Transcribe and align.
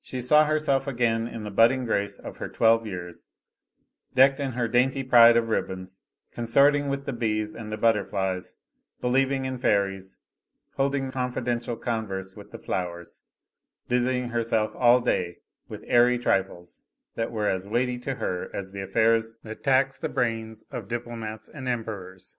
She 0.00 0.20
saw 0.20 0.44
herself 0.44 0.86
again 0.86 1.26
in 1.26 1.42
the 1.42 1.50
budding 1.50 1.84
grace 1.84 2.20
of 2.20 2.36
her 2.36 2.48
twelve 2.48 2.86
years, 2.86 3.26
decked 4.14 4.38
in 4.38 4.52
her 4.52 4.68
dainty 4.68 5.02
pride 5.02 5.36
of 5.36 5.48
ribbons, 5.48 6.02
consorting 6.30 6.88
with 6.88 7.04
the 7.04 7.12
bees 7.12 7.52
and 7.52 7.72
the 7.72 7.76
butterflies, 7.76 8.58
believing 9.00 9.46
in 9.46 9.58
fairies, 9.58 10.18
holding 10.76 11.10
confidential 11.10 11.74
converse 11.74 12.36
with 12.36 12.52
the 12.52 12.60
flowers, 12.60 13.24
busying 13.88 14.28
herself 14.28 14.70
all 14.76 15.00
day 15.00 15.24
long 15.26 15.34
with 15.66 15.82
airy 15.88 16.16
trifles 16.16 16.84
that 17.16 17.32
were 17.32 17.48
as 17.48 17.66
weighty 17.66 17.98
to 17.98 18.14
her 18.14 18.54
as 18.54 18.70
the 18.70 18.82
affairs 18.82 19.34
that 19.42 19.64
tax 19.64 19.98
the 19.98 20.08
brains 20.08 20.62
of 20.70 20.86
diplomats 20.86 21.48
and 21.48 21.66
emperors. 21.66 22.36